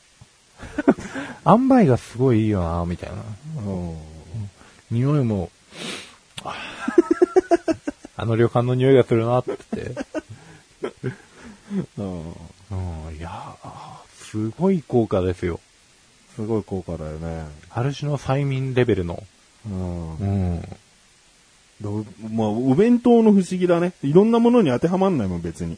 [1.46, 3.18] 塩梅がすごいいいよな、みたいな。
[4.90, 5.50] 匂いも、
[6.44, 6.56] あ
[8.16, 9.58] あの旅館の匂いがするなって。
[11.98, 12.32] うん
[12.72, 15.60] うん、いやーすごい効果ですよ。
[16.36, 17.46] すごい効果だよね。
[17.70, 19.22] ある種の催眠レベルの。
[19.66, 20.24] うんう
[20.56, 20.62] ん。
[21.82, 23.94] どまあ、お弁当の不思議だね。
[24.04, 25.78] いろんなものに当てはまんないもん、別に。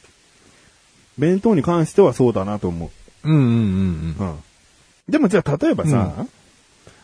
[1.17, 2.91] 弁当に関してはそうだなと思
[3.23, 3.29] う。
[3.29, 4.29] うんうんうんうん。
[4.29, 4.39] うん。
[5.09, 6.13] でもじゃあ、例えばさ、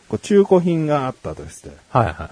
[0.08, 2.30] こう中古品があったとして、はいは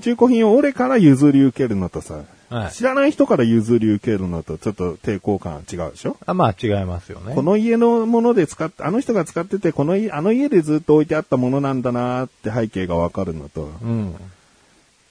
[0.00, 7.34] 中古品を俺から譲り受けるのとさ、はい知らない人から譲り受けるのとちょっと抵抗感違うでしょ、あまあ違いますよね。
[7.34, 14.14] この家のもので使って、あの人が使ってて、この家、あの家でずっと置いてあったものなんだなーって背景がわかるのと、うん。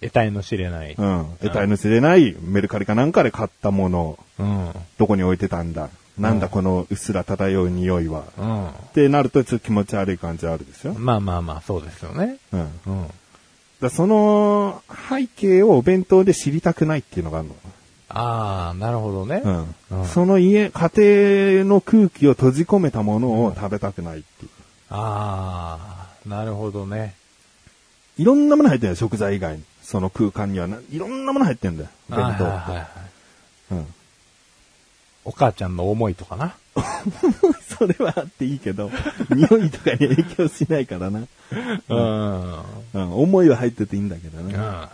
[0.01, 0.95] 得体の知れない。
[0.97, 1.05] う。
[1.05, 1.37] ん。
[1.41, 4.71] 得体の知れないメルカリかなんかで買ったもの、うん。
[4.97, 8.23] どこに置いてたんだなんだこのうっすら漂う匂いは。
[8.37, 8.67] うん。
[8.67, 12.37] ってなるとちょっと気持ち悪い感じあるでしょまあまあまあ、そうですよね。
[12.51, 12.61] うん。
[12.61, 13.07] うん。
[13.79, 17.55] らその背景をお弁当で知りたくないっていうのがあるの。
[18.09, 19.41] ああ、なるほどね。
[19.45, 19.75] うん。
[19.91, 20.91] うんその家、家
[21.59, 24.49] 庭の空気を閉じ込めたものを食べたくないっていう。
[24.89, 27.15] ああ、なるほどね。
[28.17, 29.63] いろんなもの入ってるよ、食材以外に。
[29.91, 30.77] その空間にはな。
[30.89, 32.71] いろんなもの入ってんだよ、弁当はいはいはいって。
[32.71, 32.85] はい。
[33.71, 33.87] うん。
[35.25, 36.55] お母ちゃんの思いとかな。
[37.77, 38.89] それはあっていいけど、
[39.29, 41.19] 匂いとかに影響しないからな。
[41.89, 42.51] うん。
[42.93, 43.11] うん。
[43.21, 44.55] 思いは入ってていいんだけどね。
[44.55, 44.87] うん。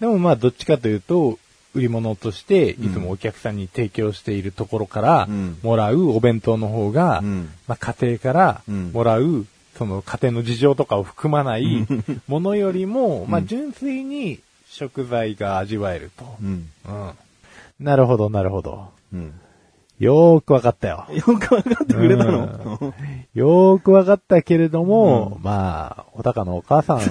[0.00, 1.38] でもまあ、どっちかというと、
[1.74, 9.46] 売り物として、いつもお客さんに提供しているところからうん、もらうお弁当の方が、うんまあ、家庭からうんもらう、
[9.80, 11.86] その家庭の事情とかを含まない
[12.28, 14.38] ものよりも、まあ、純粋に
[14.68, 16.36] 食材が味わえると。
[16.42, 16.68] うん。
[16.86, 17.12] うん。
[17.80, 18.90] なるほど、なるほど。
[19.14, 19.32] うん。
[19.98, 21.06] よーくわかったよ。
[21.14, 22.92] よくわかってくれたの？
[23.32, 27.00] よーくわかったけれども、まあ、お高のお母さん、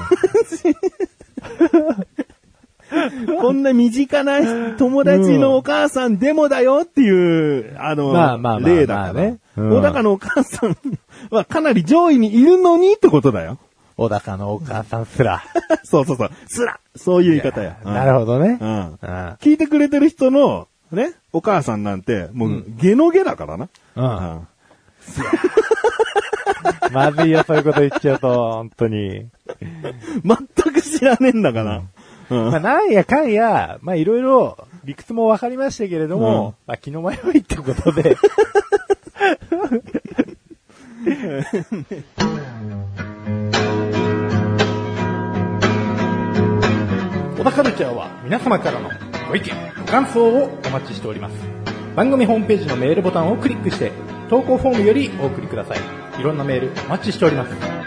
[3.42, 10.78] こんな身近な友達のお母さんでもだよっていう、あの、まあまあまあ例だねうん小高のお母さん
[11.30, 13.58] はかなり上位にいるのにってことだよ。
[13.98, 15.44] お高のお母さんすら。
[15.84, 16.32] そうそうそう。
[16.48, 17.78] すらそういう言い方や。
[17.84, 18.58] なるほどね。
[18.62, 18.70] うん。
[18.70, 18.98] うん。
[19.42, 23.68] 聞いてくれてる人の、ね、お母さんなんて、もう、ゲノゲだからな。
[23.96, 24.48] うん。
[26.92, 29.28] まずいよ、そういうこと言っちゃうと、本当に。
[30.24, 31.82] 全く知らねえんだから。
[32.30, 38.18] うんまあ、なんやかんや、まあ、いろいろ、理屈も分かりましたけれども、まあ、気の迷いってことで。
[41.42, 41.44] 小
[47.44, 48.90] 田カルチャーは皆様からの
[49.30, 51.36] ご意見、ご感想をお待ちしております。
[51.96, 53.94] 番組ホームページのメールボタンをクリックして、
[54.30, 55.78] 投稿フォームよりお送りください。
[56.20, 57.79] いろんなメールお待ちしております。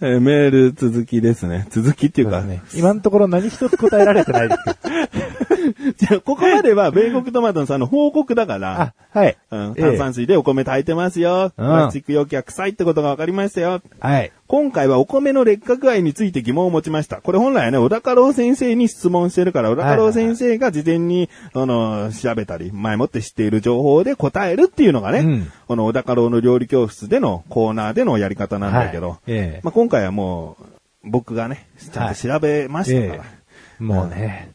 [0.00, 1.66] えーメール続きですね。
[1.70, 4.76] 続きっていうか、ね、今のところ何一つ答えられてないですよ。
[5.96, 9.36] じゃあここまでは米国トマトさんの報告だからあ、、はい。
[9.50, 11.52] うん、ええ炭酸水でお米炊いてますよ。
[11.56, 13.80] プラスチック容器は臭いってことが分かりましたよ。
[14.00, 14.32] はい。
[14.46, 17.20] 今回はお米の劣化具合について疑問を持ちました。
[17.20, 30.56] これ本来はね、小高郎先生に質問してるから、小高郎先生が事前に、あの、調べたり、前もって知っている情報で答えるっていうのがね、うんこの小高郎の料理教室でのコーナーでのやり方なんだけど、はいええまあ、今回はも
[31.04, 33.24] う、僕がね、ちゃんと調べましたから。
[33.24, 33.38] ええ
[33.78, 34.50] もうね、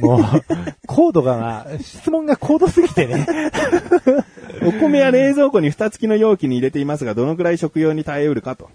[0.00, 0.22] もう、
[0.86, 3.26] 高度が、質問が高度すぎてね。
[4.66, 8.70] お米は冷蔵庫に蓋付きの容器に入れていますが、どのくらい食用に耐えうるかと。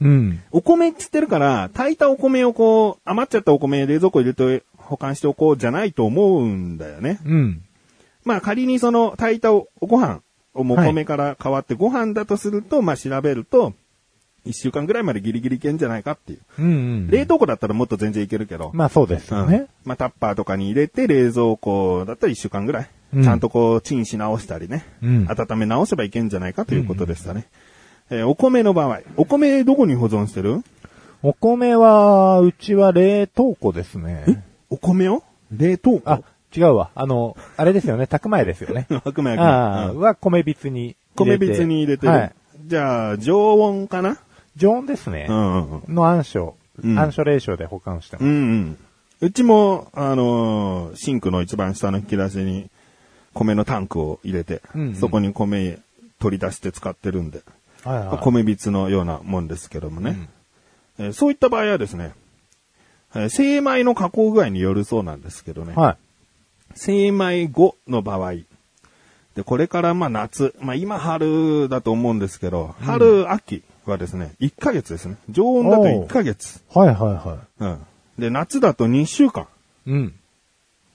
[0.00, 0.40] うん。
[0.50, 7.20] お米って言ってるから、炊いたお米をこう、余っちゃったお米冷蔵庫入れて保管しておこうじゃないと思うんだよね。
[7.24, 7.62] うん。
[8.24, 10.22] まあ仮にその炊いたおご飯
[10.54, 13.74] をお米から変わってご飯だとすると、まあ調べると、
[14.44, 16.40] 一週間ぐらいまでギリギリいけんじゃないかっていう。
[16.58, 17.10] うんうん。
[17.10, 18.70] 冷凍庫だったらもっと全然いけるけど。
[18.74, 19.66] まあそうですよね。
[19.84, 22.90] まあタッパーとかに入れて冷蔵庫だったら一週間ぐらい。
[23.14, 24.84] うんちゃんとこうチンし直したりね。
[25.02, 27.46] うん温め直せばいけんじゃないかということでしたね。
[28.10, 29.00] えーお米の場合。
[29.16, 30.62] お米どこに保存してる？
[31.22, 34.42] お米は、うちは冷凍庫ですね。
[34.70, 35.22] お米を？
[35.52, 36.02] 冷凍庫？
[36.06, 36.22] あ、
[36.56, 36.90] 違うわ。
[36.94, 38.06] あの、あれですよね。
[38.06, 38.86] 炊く前ですよね。
[39.04, 41.46] 白米は米びつに入れて。
[41.46, 42.12] 米びつに入れてる。
[42.12, 42.32] はい。
[42.64, 44.16] じゃあ、常温かな？
[44.56, 45.32] 常温ですねう。
[45.32, 45.94] んうんうん。
[45.94, 46.56] の暗所。
[46.82, 48.24] うん暗所冷所で保管してます。
[48.24, 48.78] うんうん。
[49.22, 52.70] うちも、あのーシンクの一番下の引き出しに
[53.34, 55.78] 米のタンクを入れて、うんうんそこに米
[56.18, 57.42] 取り出して使ってるんで、
[57.84, 58.18] はいはい。
[58.18, 60.28] 米びつのようなもんですけどもね。
[60.98, 62.12] えーそういった場合はですね、
[63.14, 65.74] えー精米の加工具合によるそうなんですけどね。
[65.74, 65.96] はい。
[66.74, 68.34] 精米後の場合。
[69.34, 75.16] で、これからまあ夏、まあ今春だと思うんですけど、春、秋はですね、1ヶ月ですね。
[75.28, 76.62] 常温だと1ヶ月。
[76.74, 77.78] はいはいはうん。
[78.18, 79.46] で、夏だと2週間。
[79.86, 79.90] い。
[79.90, 80.14] うん。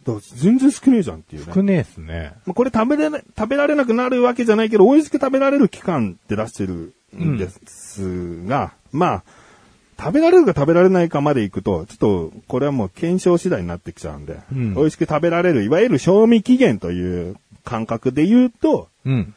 [0.05, 1.51] だから全然少ねえじゃんっていうね。
[1.53, 2.33] 少ねえっすね。
[2.45, 9.23] まあこれ食べれな、食べられなくなるわけじゃないけど、美味しく食べられる期間って出してるんですが、まあ、
[9.97, 19.33] 食べられるか食べられないかまでいくと、ちょっと、これはもう検証次第になってきちゃうんで、うん美味しく食べられる、いわゆる賞味期限という感覚で言うと、うん。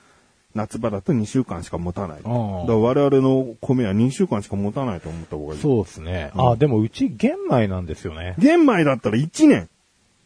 [0.58, 2.16] 夏場だと2週間しか持たない。
[2.18, 5.60] だから我々の米は2週間しか持たないと思った方がいい。
[5.60, 6.32] そうですね。
[6.34, 8.34] うんあ、でもうち玄米なんですよね。
[8.38, 9.68] 玄米だったら1年。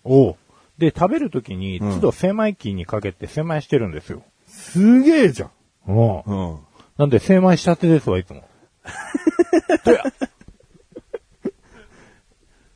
[0.04, 0.36] お
[0.78, 4.22] で、食べるときに、うん都度精米機にかけて精米してるんですよ。
[4.48, 5.50] すげえじゃん。
[5.86, 6.20] うん。
[6.20, 6.58] うん。
[6.96, 8.42] なんで精米したてですわ、いつも。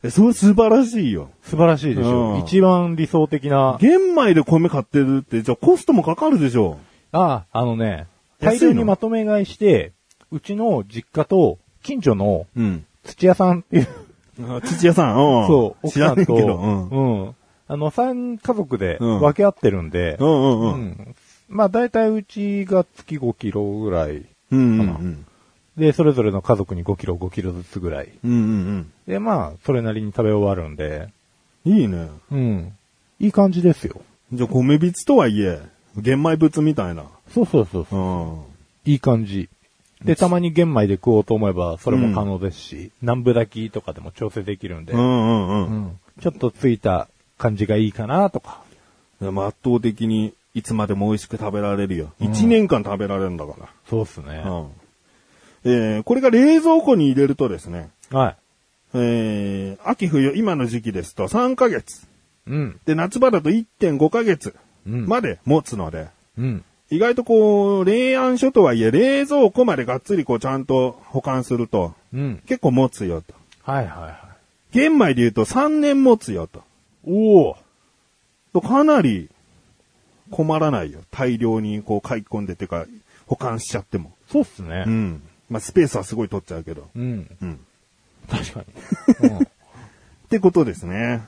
[0.03, 1.31] えそれ素晴らしいよ。
[1.41, 2.35] 素晴らしいでしょ。
[2.35, 3.77] うん一番理想的な。
[3.81, 6.77] 玄米で米買ってるって、じゃあコストもかかるでしょ。
[7.11, 8.07] あ、あのね、
[8.39, 9.93] 大量にまとめ買いして、
[10.31, 12.85] うちの実家と近所のうん。
[13.03, 13.87] 土屋さんっていう、
[14.61, 15.47] 土屋さん、うん。
[15.47, 16.89] そう、奥さんと、ねえけど、うん。
[16.89, 17.35] うん。
[17.69, 20.63] あの、三家族でうん分け合ってるんで、うんうんう。
[20.63, 21.15] うんん。
[21.47, 24.25] まあ、大体うちが月5キロぐらい。
[24.51, 25.25] うんうんうん。
[25.77, 28.09] で、それぞれの家族に5キロ、5キロずつぐらい。
[28.23, 31.07] うんうんで、まあ、それなりに食べ終わるんで、
[31.65, 31.73] うん。
[31.73, 32.09] いいね。
[32.31, 32.73] うん。
[33.19, 34.01] いい感じですよ。
[34.33, 35.61] じゃあ米びつとはいえ、
[36.01, 37.05] 玄米物みたいな。
[37.33, 38.03] そうそうそうそうう。
[38.89, 38.91] ん。
[38.91, 39.49] いい感じ。
[40.03, 45.51] で、たまに玄米で食おうと思えば、それも可能ですし、南部炊きとかでも調整できるんで、うんうんう。
[45.51, 47.07] うんんちょっとついた
[47.37, 48.61] 感じがいいかなとか。
[49.21, 52.13] でも圧倒的にいつまでも美味しく食べられるよ。
[52.19, 53.53] 一、年間食べられるんだか
[53.89, 54.41] そうっすね。
[54.43, 54.51] ら。
[54.51, 54.67] うん。
[55.65, 58.37] えー、これが冷蔵庫に入れるとですね、はい。
[58.93, 62.07] えー、秋冬、今の時期ですと3ヶ月。
[62.47, 62.79] うん。
[62.85, 64.55] で、夏場だと1.5ヶ月うん。
[64.87, 66.63] まで持つので、うん。
[66.89, 72.41] 意外とこう、冷暗所とはいえ、冷蔵庫までがっつりこうちゃんと保管すると、うん。
[72.45, 73.33] 結構持つよと。
[73.63, 74.13] はいはいはい。
[74.71, 76.63] 玄米で言うと3年持つよと。
[77.05, 77.57] おお
[78.53, 79.29] とかなり
[80.31, 81.01] 困らないよ。
[81.11, 82.85] 大量にこう買い込んでてか、
[83.25, 84.13] 保管しちゃっても。
[84.29, 84.89] そうっすねう。
[84.89, 85.21] ん。
[85.49, 86.89] まあ、スペースはすごい取っちゃうけど。
[86.95, 87.29] うん。
[87.41, 87.59] うん。
[88.29, 88.63] 確か
[89.21, 89.29] に。
[89.37, 89.47] うん
[90.27, 91.21] ってことですね。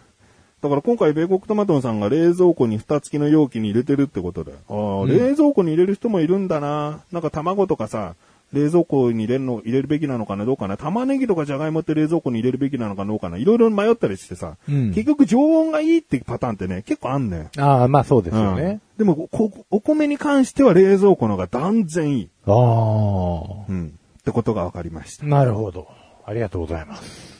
[0.61, 4.53] だから今回、米国トマトンさんが冷蔵庫に蓋付きの容器に入れてるってことで。
[4.67, 7.01] ああ、うん冷蔵庫に入れる人もいるんだな。
[7.11, 8.15] なんか卵とかさ、
[8.51, 10.75] 冷蔵庫に入れるの、入れるべきなのかな、どうかな。
[10.75, 13.37] 玉ねぎとかじゃがいもって冷蔵庫に入れるべきなのかどうかな。
[13.37, 17.61] いろいろ迷ったりしてさ、うん結局常温がいいってパターンってね、結構あんねん。
[17.61, 18.63] ああ、まあそうですよね。
[18.63, 22.29] うんでもこ、お米に関しては冷蔵庫の方が断然いい。
[22.45, 23.93] あうん。
[24.19, 25.29] ってことが分かりましたあ。。
[25.29, 25.87] なるほど。
[26.25, 27.38] ありがとうございます。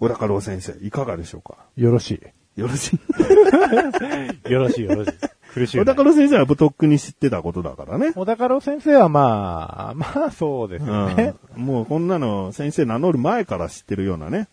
[0.00, 1.56] 小高郎先生、いかがでしょうか？
[1.76, 2.20] よろし
[2.56, 4.52] よろしいい。
[4.52, 5.12] よろしい よろしい。
[5.54, 5.84] 苦しいね。
[5.84, 8.12] 高郎先生はとっくに知ってたことだからね。
[8.12, 11.34] 小高郎先生はまあ、まあそうですよね。
[11.56, 14.48] うん、もうこんなの先生名乗る前から知ってるようなね。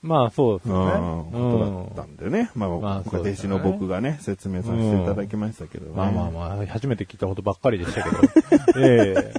[0.00, 0.74] まあそうですうん。
[0.76, 2.50] ことだったんでね。
[2.54, 5.92] まあ、まあ弟子の僕がね、説明させていただきましたけどね。
[5.94, 8.16] まあまあまあ、初めて聞いたことばっかりでしたけど。
[8.80, 9.34] ええ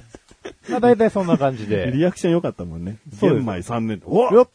[0.68, 1.90] まああ、だいたいそんな感じで。
[1.94, 2.96] リアクション良かったもんね。
[3.20, 4.02] 玄米3年。
[4.04, 4.48] およっ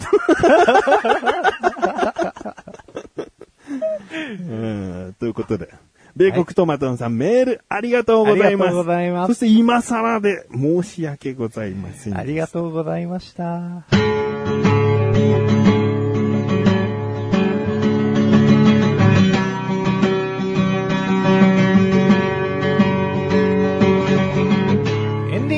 [4.40, 5.70] うんということで。
[6.16, 8.46] 米国トマトンさん、メールありがとうございます。
[8.46, 12.18] ありがとうございますそして今更で申し訳ございません。
[12.18, 13.84] ありがとうございました。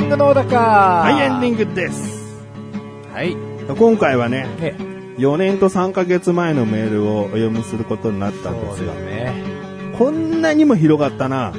[0.07, 2.45] ングの小高はい、エンディンングです。
[3.11, 3.13] グ。
[3.13, 3.35] はい。
[3.77, 4.75] 今回はね、ね、
[5.17, 8.93] 4年と3ヶ月前のメールをお読みすることになったんですよ。
[8.93, 9.33] ね。
[9.97, 11.53] こんなにも広がったな。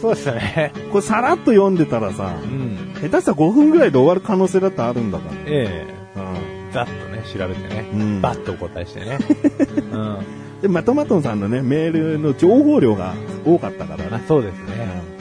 [0.00, 0.72] そうですね。
[0.92, 2.94] これさらっと読んでたらさう、ん。
[2.94, 5.32] 下手したら5分ぐらいで終わる可能性だってあるんだから。
[5.46, 7.88] ええうんざっとね、調べてね。
[7.92, 9.18] うんバッとお答えしてね。
[9.92, 10.18] うん。
[10.62, 13.14] で、まあ、トマトンさんのね、メールの情報量が
[13.44, 14.10] 多かったからね。
[14.12, 15.15] あそうですね。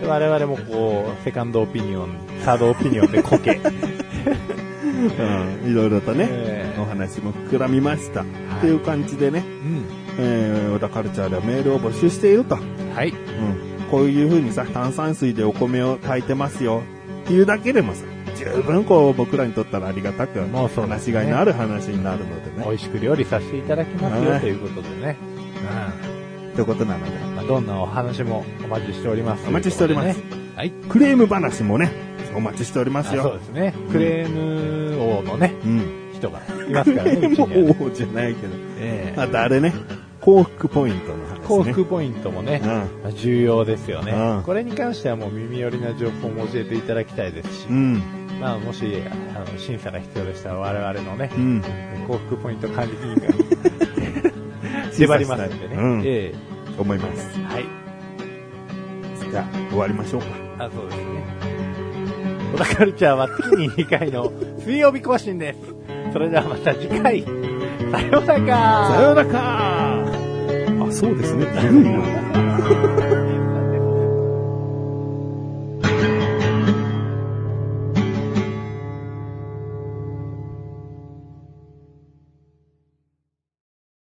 [0.00, 3.60] で我々もこう、セカンドオピニオン、サードオピニオンでこけ。
[4.98, 8.22] うん、いろいろとね、ええお話も膨らみました。
[8.22, 8.26] いっ
[8.60, 9.84] ていう感じでね、うん。
[10.18, 12.56] えー、小田カルチャーではメールを募集していると。
[12.94, 13.10] はい。
[13.10, 13.86] うん。
[13.90, 16.82] こういう風にさ、炭酸水でお米を炊いてますよ。
[17.24, 18.04] っていうだけでもさ、
[18.36, 22.64] 十分こう僕らにとったらありがたく、もうそうですね話しがいのある話になるのでね。
[22.64, 25.16] 美味しく料理させていただきますよはいということでね。
[26.54, 29.48] ということなので、どんなお話もお待ちしております。
[29.48, 30.22] お待ちしております。
[30.54, 30.70] はい。
[30.70, 31.90] クレーム話もね、
[32.36, 33.38] お待ちしておりますあそうよ。
[33.38, 33.74] ですね。
[33.90, 36.10] クレーム王のね、うん。
[36.12, 37.74] 人がいますからね、 うちには。
[37.74, 38.52] もうじゃないけど。
[38.78, 39.72] ええあとあれね、
[40.20, 41.40] 幸福ポイントの話ね。
[41.46, 42.60] 幸福ポイントもね、
[43.06, 47.72] う重要ですよね、うんこれに関してはもう耳寄りな情報も教えていただきたいですし、ん。
[47.72, 48.02] うん。
[48.42, 48.84] まあもし、
[49.34, 51.62] あの、審査が必要でしたら我々のね、うん。
[52.06, 55.74] 幸福ポイント管理委員会 縛りますんでね。
[55.76, 56.34] うんえ
[56.78, 57.30] 思います。
[57.38, 57.64] えはい。
[59.30, 60.26] じゃあ、終わりましょうか。
[60.64, 61.04] あ、そうですね。
[62.52, 65.58] 小田カルチャーは月に2回の水曜日更新です。
[66.12, 67.22] それではまた次回。
[67.22, 69.38] さようならさようならか
[70.86, 71.44] あ、そうですね。
[71.44, 73.17] って言うんだ